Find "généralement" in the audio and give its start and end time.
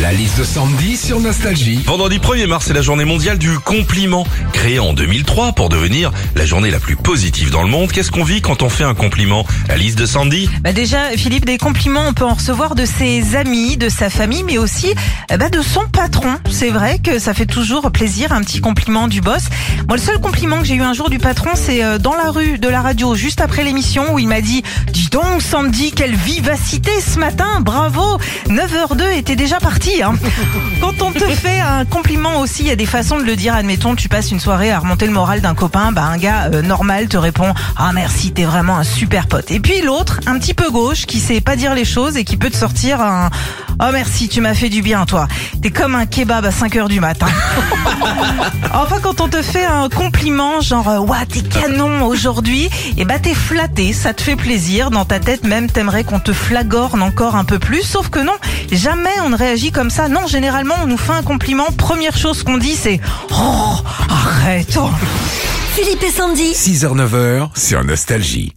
60.26-60.74